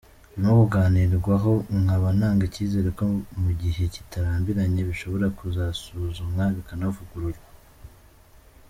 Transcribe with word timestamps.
Birimo 0.33 0.53
kuganirwaho, 0.61 1.51
nkaba 1.83 2.07
ntanga 2.17 2.43
icyizere 2.49 2.89
ko 2.97 3.03
mu 3.43 3.51
gihe 3.61 3.81
kitarambiranye 3.93 4.81
bishobora 4.89 5.27
kuzasuzumwa 5.37 6.43
bikanavugururwa”. 6.55 7.47